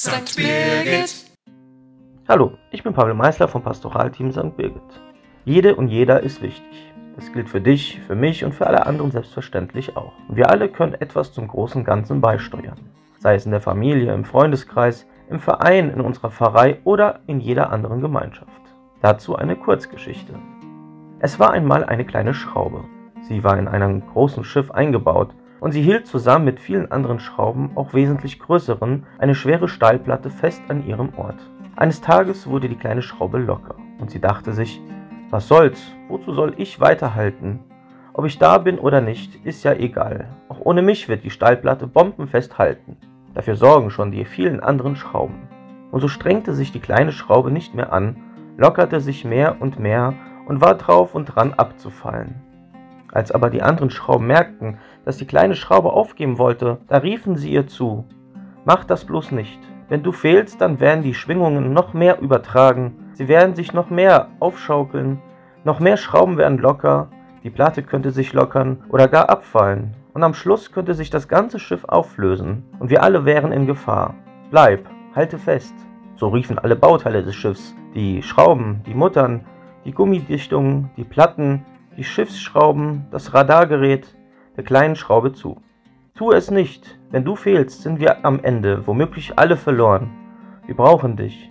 St. 0.00 0.36
Birgit. 0.36 1.26
Hallo, 2.28 2.52
ich 2.70 2.84
bin 2.84 2.94
Pavel 2.94 3.14
Meisler 3.14 3.48
vom 3.48 3.64
Pastoralteam 3.64 4.30
St. 4.30 4.56
Birgit. 4.56 4.80
Jede 5.44 5.74
und 5.74 5.88
jeder 5.88 6.22
ist 6.22 6.40
wichtig. 6.40 6.94
Das 7.16 7.32
gilt 7.32 7.48
für 7.48 7.60
dich, 7.60 8.00
für 8.06 8.14
mich 8.14 8.44
und 8.44 8.54
für 8.54 8.68
alle 8.68 8.86
anderen 8.86 9.10
selbstverständlich 9.10 9.96
auch. 9.96 10.12
Und 10.28 10.36
wir 10.36 10.50
alle 10.50 10.68
können 10.68 10.94
etwas 10.94 11.32
zum 11.32 11.48
großen 11.48 11.82
Ganzen 11.82 12.20
beisteuern. 12.20 12.78
Sei 13.18 13.34
es 13.34 13.44
in 13.44 13.50
der 13.50 13.60
Familie, 13.60 14.14
im 14.14 14.24
Freundeskreis, 14.24 15.04
im 15.30 15.40
Verein, 15.40 15.90
in 15.90 16.00
unserer 16.00 16.30
Pfarrei 16.30 16.78
oder 16.84 17.18
in 17.26 17.40
jeder 17.40 17.72
anderen 17.72 18.00
Gemeinschaft. 18.00 18.62
Dazu 19.02 19.34
eine 19.34 19.56
Kurzgeschichte. 19.56 20.32
Es 21.18 21.40
war 21.40 21.50
einmal 21.50 21.82
eine 21.82 22.04
kleine 22.04 22.34
Schraube. 22.34 22.84
Sie 23.22 23.42
war 23.42 23.58
in 23.58 23.66
einem 23.66 24.06
großen 24.06 24.44
Schiff 24.44 24.70
eingebaut 24.70 25.34
und 25.60 25.72
sie 25.72 25.82
hielt 25.82 26.06
zusammen 26.06 26.44
mit 26.44 26.60
vielen 26.60 26.90
anderen 26.90 27.20
Schrauben, 27.20 27.70
auch 27.74 27.94
wesentlich 27.94 28.38
größeren, 28.38 29.06
eine 29.18 29.34
schwere 29.34 29.68
Stahlplatte 29.68 30.30
fest 30.30 30.62
an 30.68 30.86
ihrem 30.86 31.10
Ort. 31.16 31.38
Eines 31.76 32.00
Tages 32.00 32.46
wurde 32.48 32.68
die 32.68 32.76
kleine 32.76 33.02
Schraube 33.02 33.38
locker 33.38 33.76
und 34.00 34.10
sie 34.10 34.20
dachte 34.20 34.52
sich, 34.52 34.80
was 35.30 35.46
soll's, 35.46 35.92
wozu 36.08 36.32
soll 36.32 36.54
ich 36.56 36.80
weiterhalten? 36.80 37.60
Ob 38.14 38.24
ich 38.24 38.38
da 38.38 38.58
bin 38.58 38.78
oder 38.78 39.00
nicht, 39.00 39.44
ist 39.46 39.62
ja 39.62 39.74
egal. 39.74 40.28
Auch 40.48 40.60
ohne 40.60 40.82
mich 40.82 41.08
wird 41.08 41.22
die 41.22 41.30
Stahlplatte 41.30 41.86
bombenfest 41.86 42.58
halten. 42.58 42.96
Dafür 43.34 43.54
sorgen 43.54 43.90
schon 43.90 44.10
die 44.10 44.24
vielen 44.24 44.60
anderen 44.60 44.96
Schrauben. 44.96 45.48
Und 45.92 46.00
so 46.00 46.08
strengte 46.08 46.54
sich 46.54 46.72
die 46.72 46.80
kleine 46.80 47.12
Schraube 47.12 47.50
nicht 47.50 47.74
mehr 47.74 47.92
an, 47.92 48.16
lockerte 48.56 49.00
sich 49.00 49.24
mehr 49.24 49.56
und 49.60 49.78
mehr 49.78 50.14
und 50.46 50.60
war 50.60 50.74
drauf 50.74 51.14
und 51.14 51.26
dran 51.26 51.54
abzufallen. 51.54 52.34
Als 53.12 53.32
aber 53.32 53.50
die 53.50 53.62
anderen 53.62 53.90
Schrauben 53.90 54.26
merkten, 54.26 54.78
dass 55.04 55.16
die 55.16 55.26
kleine 55.26 55.54
Schraube 55.54 55.92
aufgeben 55.92 56.38
wollte, 56.38 56.78
da 56.88 56.98
riefen 56.98 57.36
sie 57.36 57.52
ihr 57.52 57.66
zu: 57.66 58.04
Mach 58.64 58.84
das 58.84 59.04
bloß 59.04 59.32
nicht. 59.32 59.58
Wenn 59.88 60.02
du 60.02 60.12
fehlst, 60.12 60.60
dann 60.60 60.80
werden 60.80 61.02
die 61.02 61.14
Schwingungen 61.14 61.72
noch 61.72 61.94
mehr 61.94 62.20
übertragen, 62.20 63.10
sie 63.14 63.26
werden 63.26 63.54
sich 63.54 63.72
noch 63.72 63.88
mehr 63.88 64.28
aufschaukeln, 64.38 65.22
noch 65.64 65.80
mehr 65.80 65.96
Schrauben 65.96 66.36
werden 66.36 66.58
locker, 66.58 67.08
die 67.42 67.50
Platte 67.50 67.82
könnte 67.82 68.10
sich 68.10 68.34
lockern 68.34 68.84
oder 68.90 69.08
gar 69.08 69.30
abfallen, 69.30 69.94
und 70.12 70.22
am 70.22 70.34
Schluss 70.34 70.72
könnte 70.72 70.92
sich 70.92 71.08
das 71.08 71.28
ganze 71.28 71.58
Schiff 71.58 71.84
auflösen, 71.86 72.64
und 72.78 72.90
wir 72.90 73.02
alle 73.02 73.24
wären 73.24 73.52
in 73.52 73.66
Gefahr. 73.66 74.14
Bleib, 74.50 74.86
halte 75.14 75.38
fest. 75.38 75.74
So 76.16 76.28
riefen 76.28 76.58
alle 76.58 76.76
Bauteile 76.76 77.22
des 77.22 77.34
Schiffs, 77.34 77.74
die 77.94 78.22
Schrauben, 78.22 78.82
die 78.86 78.94
Muttern, 78.94 79.46
die 79.86 79.92
Gummidichtungen, 79.92 80.90
die 80.98 81.04
Platten, 81.04 81.64
die 81.98 82.04
Schiffsschrauben, 82.04 83.06
das 83.10 83.34
Radargerät 83.34 84.14
der 84.56 84.62
kleinen 84.62 84.94
Schraube 84.94 85.32
zu. 85.32 85.56
Tu 86.14 86.30
es 86.30 86.48
nicht, 86.48 86.96
wenn 87.10 87.24
du 87.24 87.34
fehlst, 87.34 87.82
sind 87.82 87.98
wir 87.98 88.24
am 88.24 88.38
Ende, 88.44 88.86
womöglich 88.86 89.36
alle 89.36 89.56
verloren. 89.56 90.08
Wir 90.64 90.76
brauchen 90.76 91.16
dich. 91.16 91.50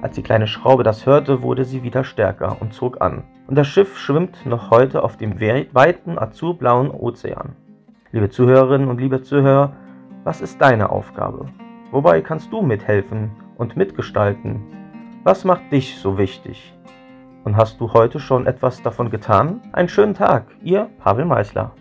Als 0.00 0.14
die 0.14 0.22
kleine 0.22 0.46
Schraube 0.46 0.82
das 0.82 1.04
hörte, 1.04 1.42
wurde 1.42 1.66
sie 1.66 1.82
wieder 1.82 2.04
stärker 2.04 2.56
und 2.60 2.72
zog 2.72 3.02
an. 3.02 3.24
Und 3.46 3.56
das 3.56 3.68
Schiff 3.68 3.98
schwimmt 3.98 4.46
noch 4.46 4.70
heute 4.70 5.04
auf 5.04 5.18
dem 5.18 5.38
weiten 5.38 6.18
azurblauen 6.18 6.90
Ozean. 6.90 7.54
Liebe 8.12 8.30
Zuhörerinnen 8.30 8.88
und 8.88 8.98
liebe 8.98 9.20
Zuhörer, 9.20 9.74
was 10.24 10.40
ist 10.40 10.58
deine 10.60 10.88
Aufgabe? 10.88 11.46
Wobei 11.90 12.22
kannst 12.22 12.50
du 12.50 12.62
mithelfen 12.62 13.30
und 13.58 13.76
mitgestalten? 13.76 14.62
Was 15.22 15.44
macht 15.44 15.70
dich 15.70 15.98
so 15.98 16.16
wichtig? 16.16 16.74
Und 17.44 17.56
hast 17.56 17.80
du 17.80 17.92
heute 17.92 18.20
schon 18.20 18.46
etwas 18.46 18.82
davon 18.82 19.10
getan? 19.10 19.60
Einen 19.72 19.88
schönen 19.88 20.14
Tag, 20.14 20.46
ihr 20.62 20.88
Pavel 20.98 21.24
Meisler. 21.24 21.72